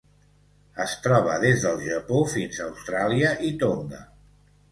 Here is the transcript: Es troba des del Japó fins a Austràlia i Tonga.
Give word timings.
Es 0.83 0.93
troba 1.07 1.35
des 1.43 1.65
del 1.65 1.83
Japó 1.89 2.23
fins 2.37 2.59
a 2.59 2.65
Austràlia 2.69 3.35
i 3.51 3.51
Tonga. 3.65 4.01